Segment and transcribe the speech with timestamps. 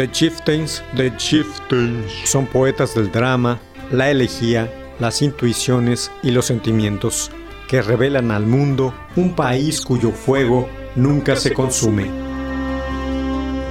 [0.00, 4.66] The Chieftains, The Chieftains son poetas del drama, la elegía,
[4.98, 7.30] las intuiciones y los sentimientos
[7.68, 12.04] que revelan al mundo un país cuyo fuego nunca se consume.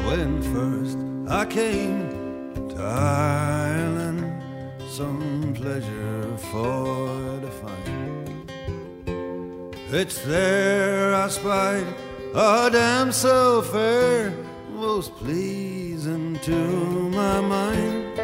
[0.05, 2.11] When first I came
[2.75, 4.31] to Ireland,
[4.87, 8.51] some pleasure for to find.
[9.91, 11.87] It's there I spied
[12.35, 14.31] a damsel fair,
[14.75, 15.11] most
[15.99, 18.17] pleasing to my mind.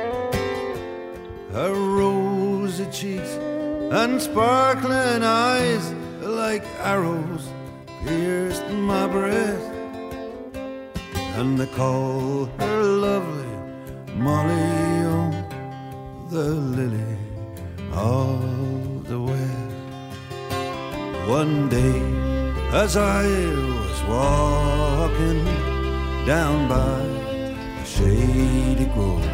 [1.51, 3.33] Her rosy cheeks
[3.91, 7.49] and sparkling eyes, like arrows,
[8.05, 9.71] pierced my breast
[11.37, 13.43] and they call her lovely
[14.15, 14.53] Molly,
[15.13, 15.31] oh,
[16.29, 17.17] the lily
[17.91, 19.75] of the west.
[21.27, 21.99] One day,
[22.71, 23.25] as I
[23.81, 25.43] was walking
[26.25, 27.14] down by
[27.95, 29.25] shady grove,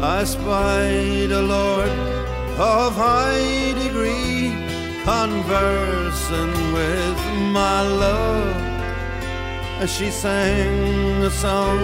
[0.00, 1.90] I spied a lord
[2.58, 4.52] of high degree
[5.04, 7.18] conversing with
[7.58, 8.56] my love.
[9.82, 11.78] As she sang a song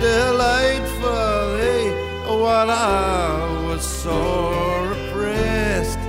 [0.00, 1.82] delightfully
[2.42, 6.04] while I was sore oppressed,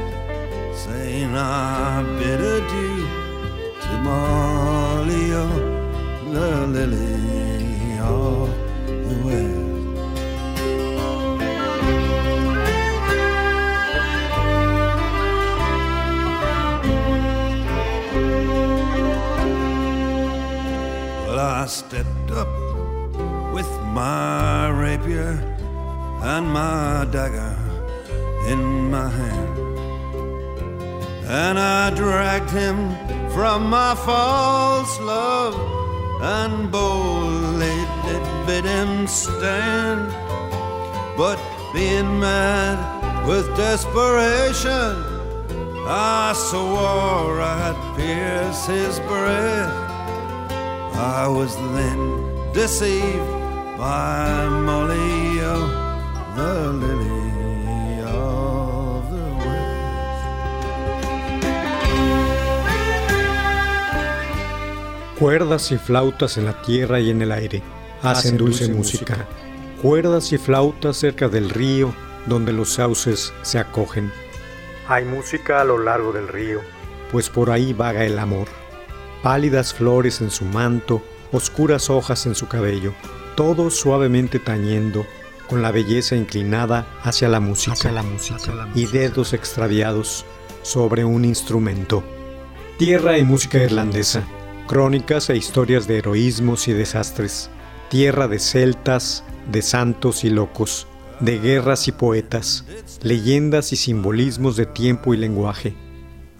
[0.84, 3.08] saying I bid adieu
[3.84, 5.58] to Molly, oh,
[6.34, 7.45] the lily
[8.26, 8.50] Well,
[21.40, 22.48] I stepped up
[23.54, 25.40] with my rapier
[26.24, 27.56] and my dagger
[28.48, 29.60] in my hand.
[31.28, 32.90] And I dragged him
[33.30, 35.56] from my false love
[36.22, 37.45] and did
[38.46, 40.12] bid him stand.
[41.18, 41.40] But
[41.74, 42.78] being mad
[43.28, 44.96] with desperation,
[45.88, 49.74] I swore I'd pierce his breast.
[50.96, 52.00] I was then
[52.54, 53.32] deceived
[53.78, 55.40] by Molly,
[56.36, 60.26] the lily of the west.
[65.20, 69.28] Cuerdas y flautas en la tierra y en el aire hacen dulce, música.
[69.82, 71.94] Cuerdas y flautas cerca del río
[72.26, 74.12] donde los sauces se acogen.
[74.88, 76.62] Hay música a lo largo del río,
[77.12, 78.48] pues por ahí vaga el amor.
[79.24, 82.94] Pálidas flores en su manto, oscuras hojas en su cabello,
[83.36, 85.06] todo suavemente tañendo,
[85.48, 90.26] con la belleza inclinada hacia la música, Hacia la música, hacia la y dedos extraviados
[90.64, 92.04] sobre un instrumento.
[92.78, 94.24] Tierra y música irlandesa,
[94.68, 97.50] crónicas e historias de heroísmos y desastres.
[97.90, 100.88] Tierra de celtas, de santos y locos,
[101.20, 102.66] de guerras y poetas,
[103.02, 105.76] leyendas y simbolismos de tiempo y lenguaje,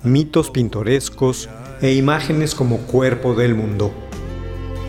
[0.04, 1.50] mitos pintorescos
[1.82, 3.94] e imágenes como cuerpo del mundo.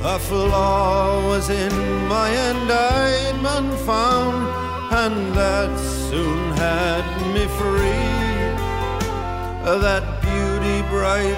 [0.03, 1.73] A flaw was in
[2.09, 4.47] my indictment found,
[4.93, 5.71] and that
[6.09, 7.05] soon had
[7.35, 8.07] me free.
[9.65, 11.37] That beauty bright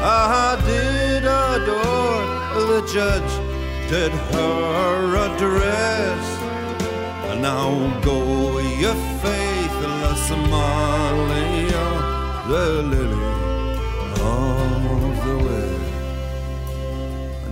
[0.00, 3.57] I did adore, the judge
[3.88, 6.24] dictated her address.
[7.30, 11.86] And now go your faithless Somalia,
[12.48, 13.28] the lily
[14.20, 15.76] of the way.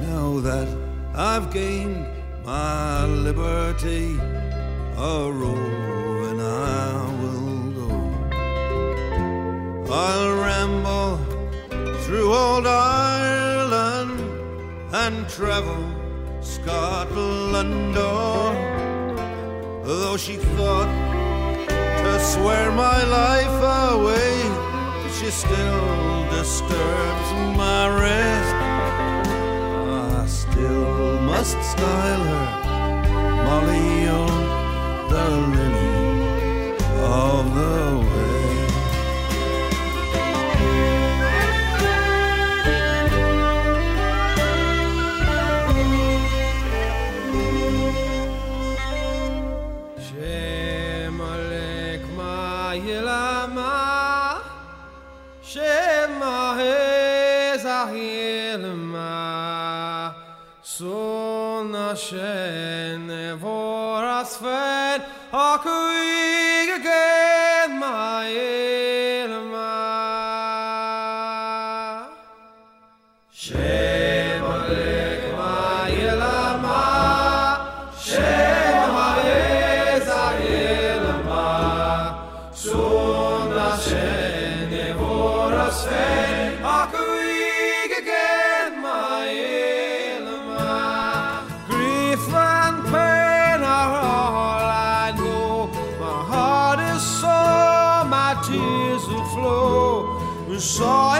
[0.09, 0.69] Now that
[1.15, 2.07] I've gained
[2.45, 4.19] my liberty,
[4.99, 7.91] a row and I will go.
[9.91, 11.19] I'll ramble
[12.03, 14.21] through old Ireland
[14.93, 15.96] and travel
[16.67, 18.55] Door.
[19.85, 20.91] Though she thought
[21.69, 23.59] to swear my life
[23.93, 24.43] away,
[25.17, 28.55] she still disturbs my rest.
[30.13, 32.49] I still must style her
[33.45, 37.77] Molly on the lily of the
[38.11, 38.26] west.
[100.57, 101.17] No.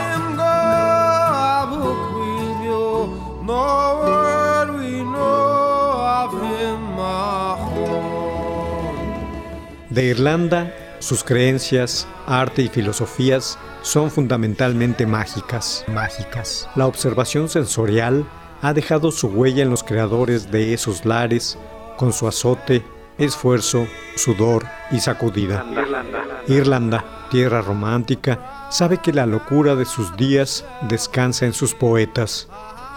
[9.89, 16.67] De Irlanda, sus creencias, arte y filosofías son fundamentalmente mágicas, mágicas.
[16.75, 18.25] La observación sensorial
[18.63, 21.59] ha dejado su huella en los creadores de esos lares
[21.95, 22.83] con su azote,
[23.19, 25.63] esfuerzo, sudor y sacudida.
[26.47, 32.47] Irlanda, tierra romántica, sabe que la locura de sus días descansa en sus poetas,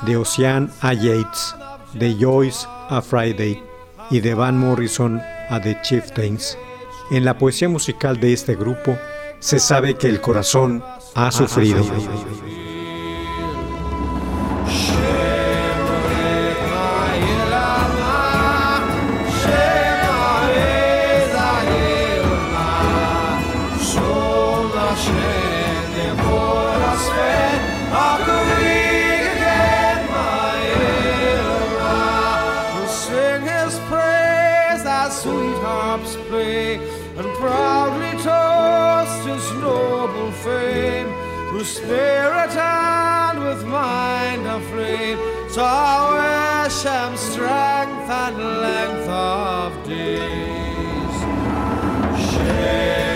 [0.07, 1.55] de Ocean a Yates,
[1.95, 3.63] de Joyce a Friday
[4.11, 6.57] y de Van Morrison a The Chieftains.
[7.11, 8.97] En la poesía musical de este grupo
[9.41, 10.83] se sabe que el corazón
[11.15, 11.85] ha sufrido.
[36.41, 36.77] Play,
[37.19, 41.09] and proudly toast his noble fame,
[41.51, 45.19] whose spirit and with mind aflame
[45.51, 51.17] saw wish him strength and length of days.
[52.31, 53.10] Shame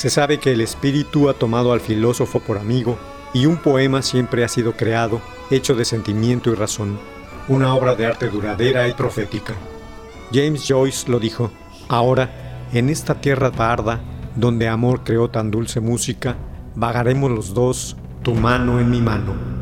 [0.00, 2.96] Se sabe que el espíritu ha tomado al filósofo por amigo
[3.34, 5.20] y un poema siempre ha sido creado,
[5.50, 6.98] hecho de sentimiento y razón,
[7.48, 9.52] una obra de arte duradera y profética.
[10.32, 11.50] James Joyce lo dijo,
[11.86, 14.00] ahora, en esta tierra parda,
[14.36, 16.34] donde amor creó tan dulce música,
[16.74, 19.59] vagaremos los dos, tu mano en mi mano.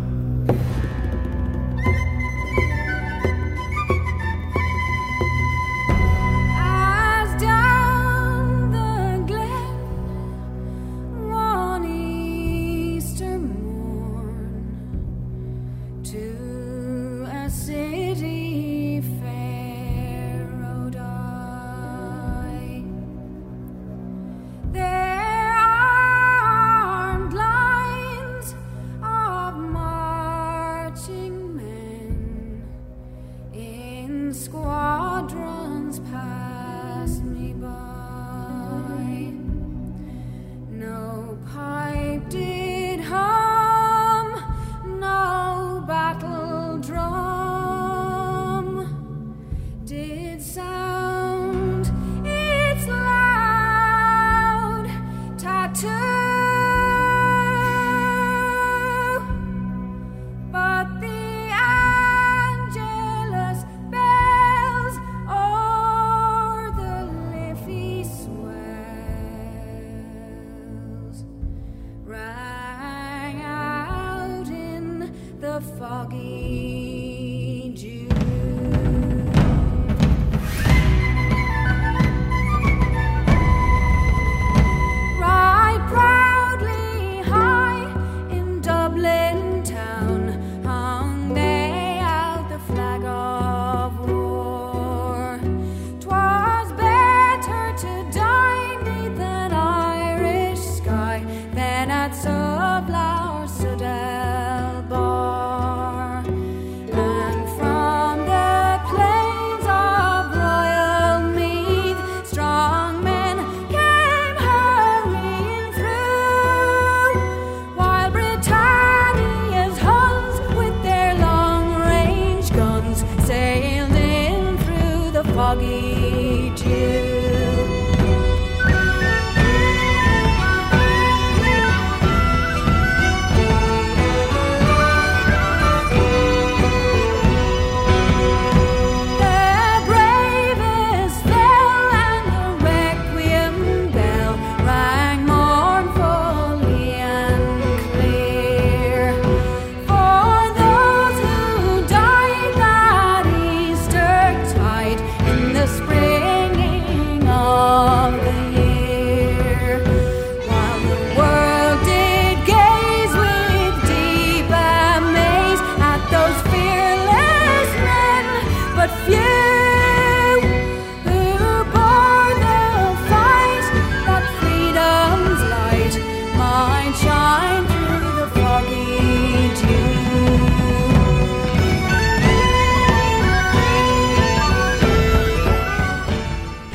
[34.32, 35.57] squadron.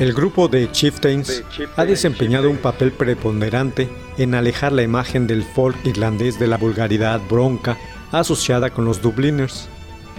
[0.04, 1.42] El grupo de Chieftains
[1.76, 7.22] ha desempeñado un papel preponderante en alejar la imagen del folk irlandés de la vulgaridad
[7.26, 7.78] bronca
[8.12, 9.66] asociada con los Dubliners.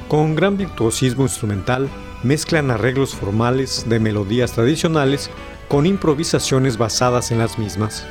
[0.07, 1.87] Con gran virtuosismo instrumental,
[2.23, 5.29] mezclan arreglos formales de melodías tradicionales
[5.67, 8.07] con improvisaciones basadas en las mismas.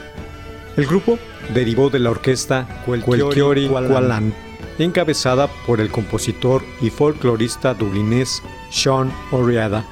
[0.76, 1.18] El grupo
[1.54, 4.32] derivó de la orquesta Cuelchiori Qualan,
[4.78, 9.84] encabezada por el compositor y folclorista dublinés Sean O'Riada.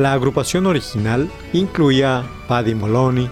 [0.00, 3.28] La agrupación original incluía a Paddy Moloney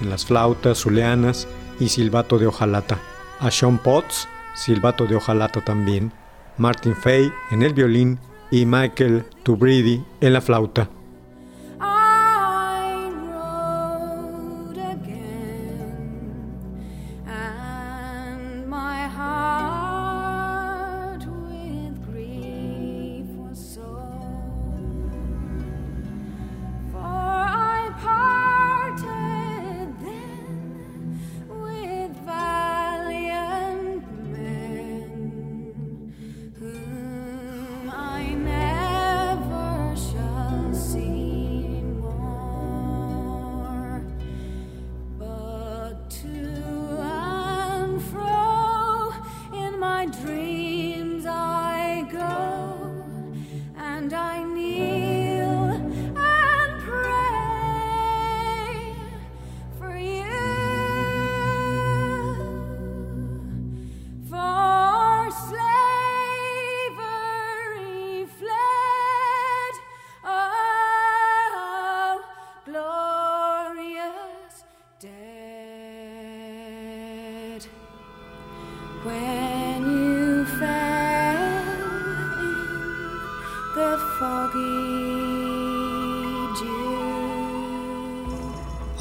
[0.00, 1.46] en las flautas zuleanas
[1.78, 2.98] y silbato de hojalata,
[3.38, 6.14] a Sean Potts, silbato de hojalata también,
[6.56, 8.18] Martin Fay en el violín
[8.50, 10.88] y Michael Tubridi en la flauta.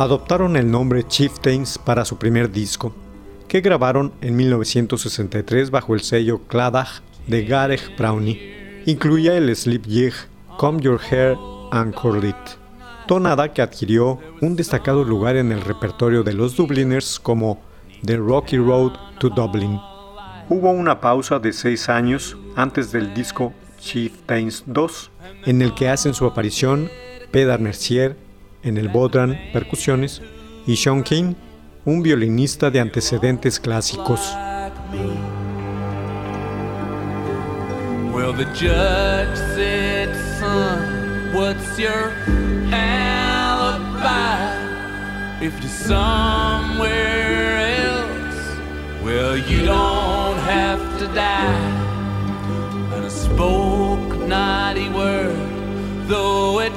[0.05, 2.93] Adoptaron el nombre Chieftains para su primer disco,
[3.47, 8.83] que grabaron en 1963 bajo el sello Claddagh de Gareth Brownie.
[8.85, 10.13] Incluía el slip jig
[10.59, 11.35] Comb Your Hair
[11.71, 12.35] and Curl It,
[13.07, 17.59] tonada que adquirió un destacado lugar en el repertorio de los Dubliners como
[18.05, 19.79] The Rocky Road to Dublin.
[20.49, 25.11] Hubo una pausa de seis años antes del disco Chieftains 2,
[25.47, 26.91] en el que hacen su aparición
[27.31, 28.23] Pedar Mercier
[28.65, 30.21] en el bodhrán percusiones
[30.67, 31.35] y Sean King,
[31.85, 34.19] un violinista de antecedentes clásicos.
[38.11, 42.11] Well, the judge said, son, what's your
[42.71, 43.05] alibi?
[45.41, 48.57] If you're somewhere else,
[49.03, 51.83] well, you don't have to die.
[52.95, 55.35] And I spoke not a word,
[56.07, 56.73] though it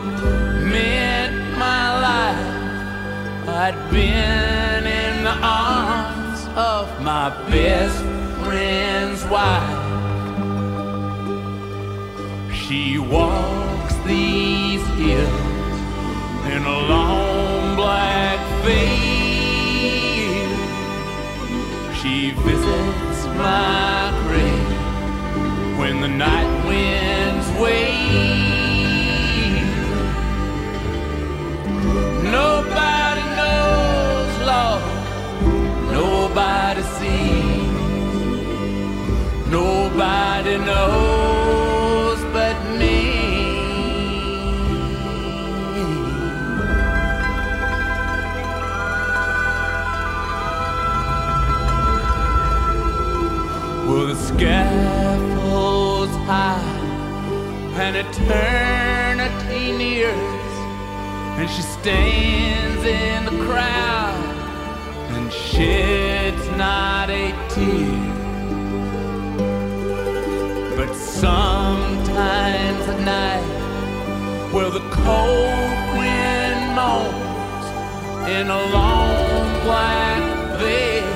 [3.60, 7.98] I'd been in the arms of my best
[8.44, 9.82] friend's wife.
[12.54, 15.80] She walks these hills
[16.52, 18.86] in a long black veil.
[22.00, 27.87] She visits my grave when the night winds wail.
[40.48, 42.96] Nobody knows but me.
[53.86, 56.62] Well, the scaffold's high,
[57.74, 60.14] and eternity years,
[61.36, 64.24] and she stands in the crowd
[65.10, 68.07] and sheds not a tear.
[70.88, 73.44] But sometimes at night,
[74.54, 77.66] where the cold wind moans
[78.26, 80.22] in a long black
[80.58, 81.12] veil,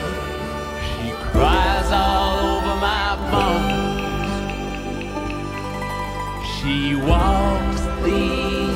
[0.84, 4.32] she cries all over my bones.
[6.54, 8.71] She walks these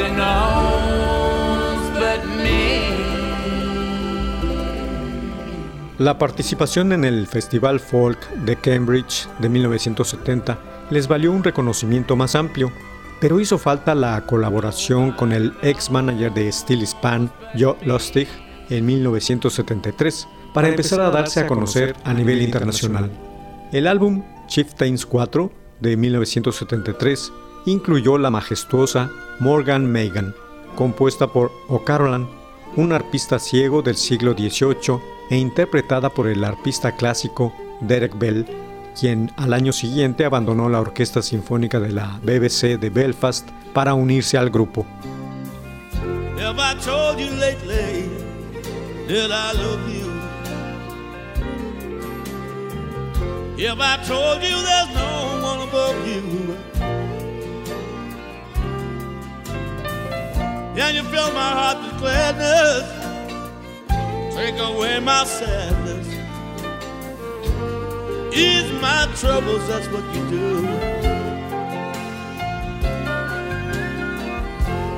[0.00, 2.80] Nobody knows but me.
[5.98, 10.58] La participación en el Festival Folk de Cambridge de 1970
[10.90, 12.72] les valió un reconocimiento más amplio,
[13.20, 18.28] pero hizo falta la colaboración con el ex manager de Steel Span, Joe Lustig,
[18.70, 23.10] en 1973, para empezar a darse a conocer a nivel internacional.
[23.72, 27.32] El álbum Chieftains 4 de 1973
[27.66, 30.34] incluyó la majestuosa Morgan Megan,
[30.76, 32.28] compuesta por O'Carolan,
[32.76, 38.46] un arpista ciego del siglo XVIII e interpretada por el arpista clásico Derek Bell,
[38.98, 44.36] quien al año siguiente abandonó la Orquesta Sinfónica de la BBC de Belfast para unirse
[44.36, 44.86] al grupo.
[60.82, 62.84] And you fill my heart with gladness,
[64.34, 66.08] take away my sadness,
[68.34, 70.66] ease my troubles, that's what you do.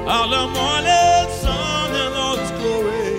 [0.09, 3.19] All the morning sun and all its glory.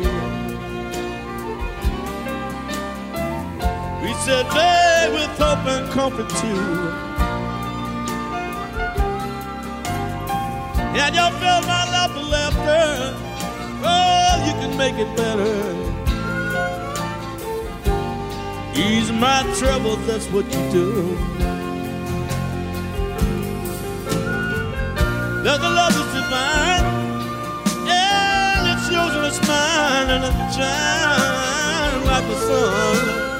[4.03, 7.13] We said, day with hope and comfort too.
[10.95, 11.92] And you fill my
[12.65, 13.15] laughter.
[13.83, 15.55] Oh, you can make it better.
[18.75, 21.17] Ease my troubles, that's what you do.
[25.43, 26.85] There's a love that's divine,
[27.87, 33.32] and it shows its mind, and it shines like the sun.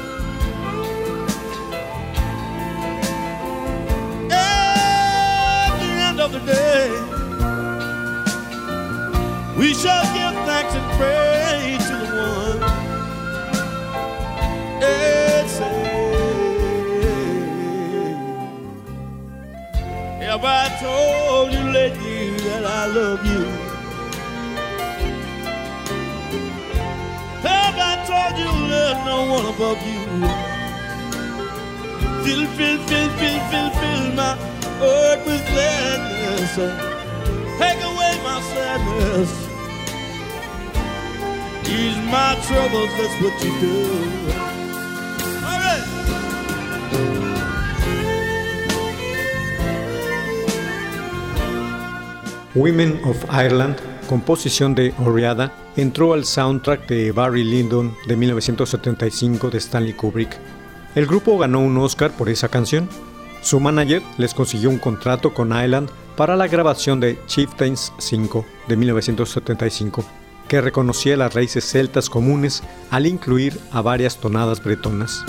[36.55, 39.53] Take away my sadness.
[52.53, 59.57] Women of Ireland, composición de Oriada, entró al soundtrack de Barry Lyndon de 1975 de
[59.57, 60.37] Stanley Kubrick.
[60.93, 62.87] El grupo ganó un Oscar por esa canción.
[63.43, 68.77] Su manager les consiguió un contrato con Ireland para la grabación de Chieftains 5 de
[68.77, 70.05] 1975,
[70.47, 75.25] que reconocía las raíces celtas comunes al incluir a varias tonadas bretonas.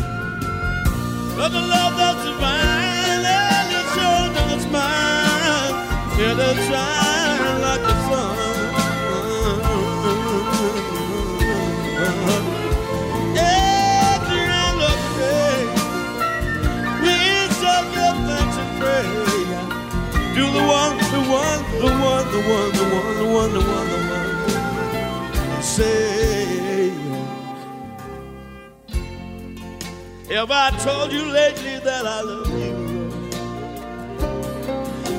[30.34, 32.74] Have I told you lately that I love you?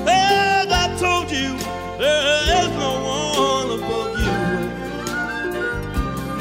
[0.06, 1.56] Have I told you
[1.98, 4.36] there is no one above you?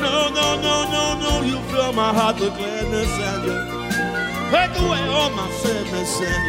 [0.02, 3.56] No, no, no, no, no, you fill my heart with gladness and you
[4.50, 6.44] take away all my sadness and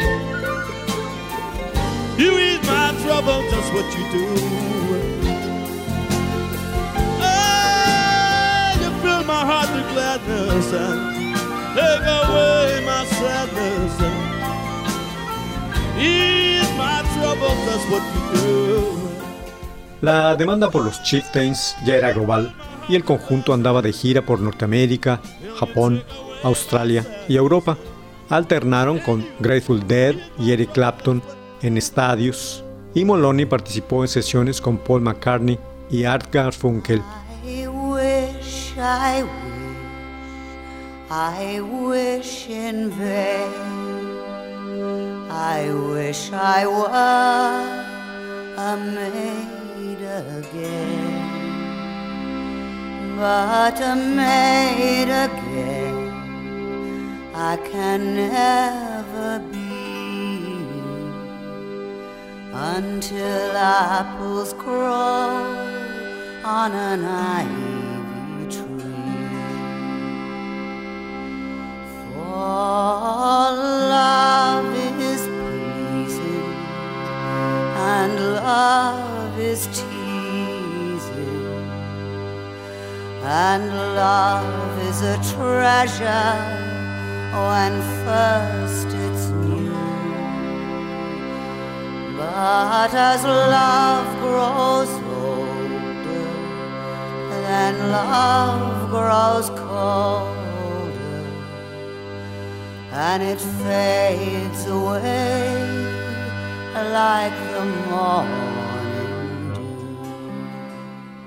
[2.18, 4.26] you, you ease my trouble, that's what you do.
[7.22, 8.74] Ah,
[9.94, 11.15] sadness and
[11.76, 14.18] take away my sadness and
[16.00, 17.60] ease my troubles.
[17.68, 18.96] That's what you do.
[20.02, 22.54] La demanda por los Chieftains ya era global
[22.88, 25.20] y el conjunto andaba de gira por Norteamérica,
[25.60, 26.04] Japón,
[26.44, 27.78] Australia y Europa.
[28.30, 31.22] Alternaron con Grateful Dead y Eric Clapton
[31.62, 35.60] en estadios y Moloney participó en sesiones con Paul McCartney
[35.90, 37.02] y Art Garfunkel.
[37.44, 39.55] I wish, I wish,
[41.18, 43.54] I wish in vain.
[45.32, 46.92] I wish I were
[48.58, 50.02] a maid
[50.36, 51.16] again,
[53.16, 55.98] but a maid again
[57.34, 59.64] I can never be.
[62.52, 65.32] Until apples grow
[66.44, 67.75] on an ivy
[72.46, 74.70] For love
[75.02, 76.54] is pleasing
[77.96, 81.42] and love is teasing
[83.24, 86.34] and love is a treasure
[87.48, 87.74] when
[88.06, 89.74] first it's new.
[92.16, 96.30] But as love grows older,
[97.48, 100.45] then love grows colder,
[102.96, 105.66] and it fades away
[106.94, 109.62] like the morning dew.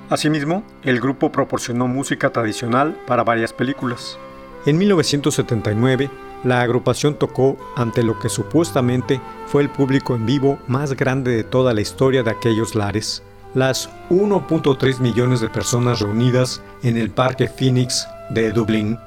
[0.08, 4.18] Asimismo, el grupo proporcionó música tradicional para varias películas.
[4.64, 6.10] En 1979,
[6.44, 11.44] la agrupación tocó ante lo que supuestamente fue el público en vivo más grande de
[11.44, 13.22] toda la historia de aquellos lares,
[13.54, 18.98] las 1.3 millones de personas reunidas en el Parque Phoenix de Dublín.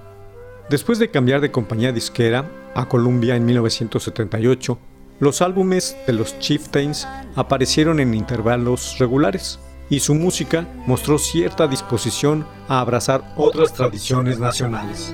[0.71, 4.79] Después de cambiar de compañía disquera a Columbia en 1978,
[5.19, 12.47] los álbumes de los Chieftains aparecieron en intervalos regulares y su música mostró cierta disposición
[12.69, 15.13] a abrazar otras tradiciones nacionales.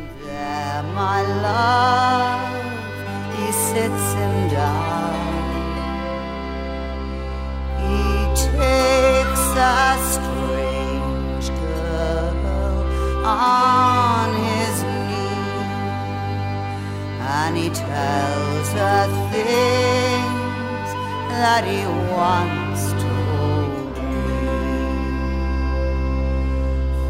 [17.58, 20.90] He tells her things
[21.34, 21.82] that he
[22.14, 24.22] once told me.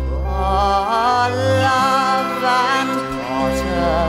[0.07, 1.27] For
[1.67, 2.91] love and
[3.27, 3.99] water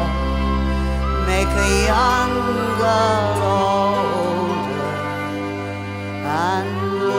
[1.26, 2.34] make a young
[2.82, 4.94] girl older,
[6.46, 6.68] and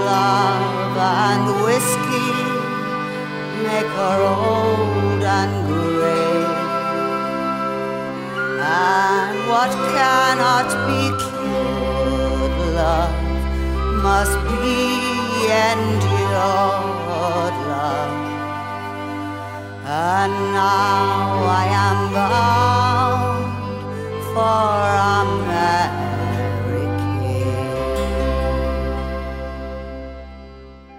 [0.08, 0.96] love
[1.28, 2.32] and whiskey
[3.68, 6.38] make her old and gray.
[8.62, 9.09] And
[9.50, 13.16] what cannot be cured, love
[14.04, 14.78] must be
[15.66, 18.14] endured, love.
[19.86, 23.50] And now I am bound
[24.34, 24.70] for
[25.24, 25.70] America.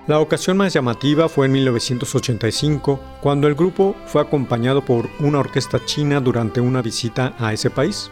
[0.08, 5.84] La ocasión más llamativa fue en 1985, cuando el grupo fue acompañado por una orquesta
[5.84, 8.10] china durante una visita a ese país.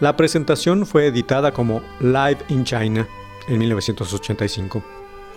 [0.00, 3.06] La presentación fue editada como Live in China
[3.48, 4.82] en 1985.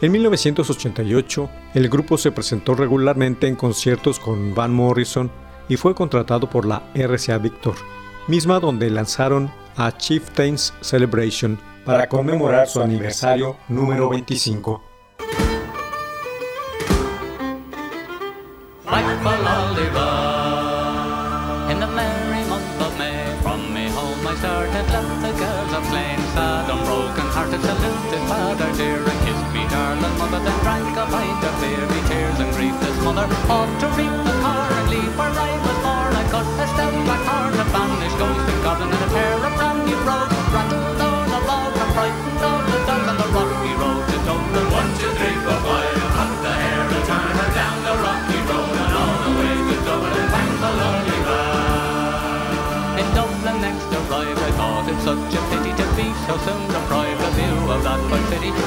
[0.02, 5.30] En 1988, el grupo se presentó regularmente en conciertos con Van Morrison
[5.68, 7.76] y fue contratado por la RCA Victor,
[8.28, 14.93] misma donde lanzaron a Chieftains Celebration para conmemorar su aniversario número 25.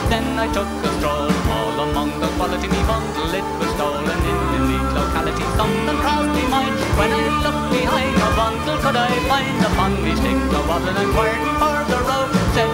[0.08, 3.26] Then I took a stroll all among the quality me bundle.
[3.34, 5.44] It was stolen in the neat locality.
[5.58, 8.78] Something crossed me mind when I looked behind the bundle.
[8.86, 12.30] Could I find upon me stick the waddle and inquired for the road?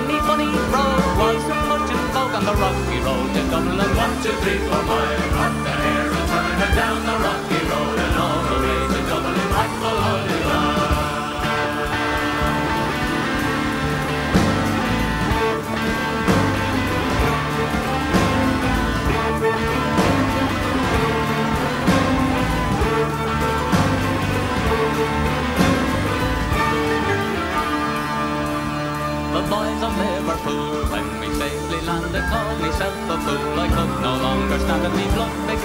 [0.06, 3.90] Me funny road wasn't much in vogue on the rocky road to Dublin.
[3.96, 8.11] One, two, three, four, five, up the hair and down the rocky road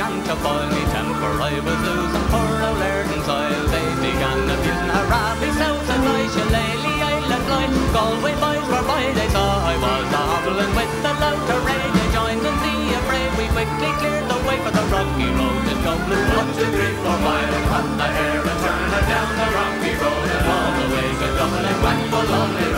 [0.07, 2.27] began to boil, me temper I was losing.
[2.31, 7.43] Poor old Lairden soil, they began abusing her rabbi, south and I, shillelagh, I let.
[7.91, 11.85] Galway boys were by, they saw I was a hobbling with the loud array.
[11.91, 15.75] They joined in the affray, we quickly cleared the way for the rocky road to
[15.83, 16.23] Dublin.
[16.39, 19.93] One, two, three, four, five, and cut the hair and turn her down the rocky
[19.99, 21.77] road and all the way to Dublin.
[21.83, 22.76] Whack will only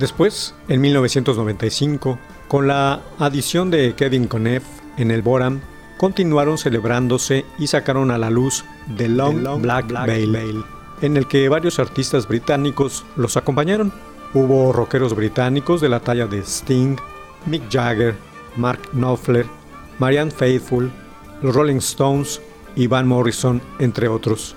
[0.00, 4.64] Después, en 1995, con la adición de Kevin Conneff
[4.96, 5.60] en el Boram,
[5.98, 8.64] continuaron celebrándose y sacaron a la luz
[8.96, 10.64] The Long, Black, Veil,
[11.02, 13.92] en el que varios artistas británicos los acompañaron.
[14.32, 16.96] Hubo rockeros británicos de la talla de Sting,
[17.44, 18.14] Mick Jagger,
[18.56, 19.44] Mark Knopfler,
[19.98, 20.90] Marianne Faithfull,
[21.42, 22.40] los Rolling Stones
[22.74, 24.56] y Van Morrison, entre otros.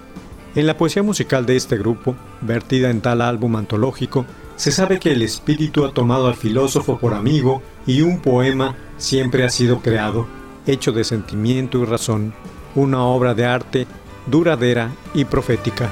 [0.55, 5.11] En la poesía musical de este grupo, vertida en tal álbum antológico, se sabe que
[5.11, 10.27] el espíritu ha tomado al filósofo por amigo y un poema siempre ha sido creado,
[10.67, 12.33] hecho de sentimiento y razón,
[12.75, 13.87] una obra de arte
[14.27, 15.89] duradera y profética.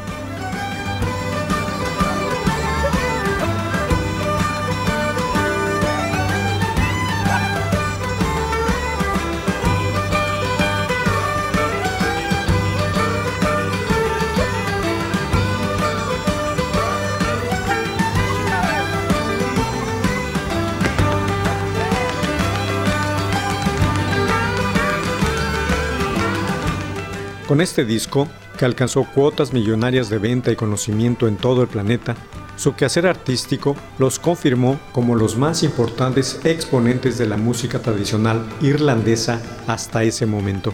[27.62, 32.16] Con este disco, que alcanzó cuotas millonarias de venta y conocimiento en todo el planeta,
[32.56, 39.40] su quehacer artístico los confirmó como los más importantes exponentes de la música tradicional irlandesa
[39.68, 40.74] hasta ese momento.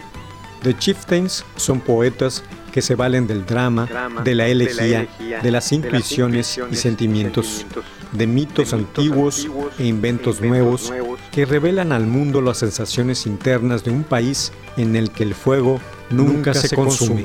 [0.62, 3.86] The Chieftains son poetas que se valen del drama,
[4.24, 5.06] de la elegía,
[5.42, 7.66] de las intuiciones y sentimientos,
[8.12, 9.46] de mitos antiguos
[9.78, 10.90] e inventos nuevos
[11.32, 15.82] que revelan al mundo las sensaciones internas de un país en el que el fuego
[16.10, 17.24] nunca se consume.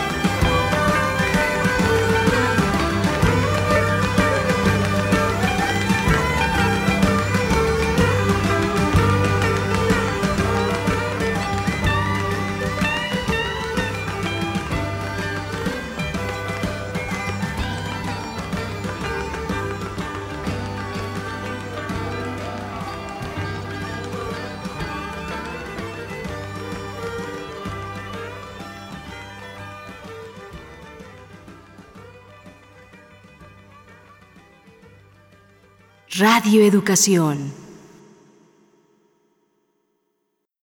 [36.51, 37.60] Radio Educación.